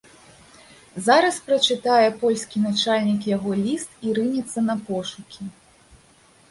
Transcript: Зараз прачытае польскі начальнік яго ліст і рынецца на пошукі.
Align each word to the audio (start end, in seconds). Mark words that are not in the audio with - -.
Зараз 1.07 1.35
прачытае 1.49 2.09
польскі 2.23 2.63
начальнік 2.65 3.21
яго 3.35 3.51
ліст 3.63 3.89
і 4.09 4.19
рынецца 4.21 4.59
на 4.71 4.75
пошукі. 4.91 5.41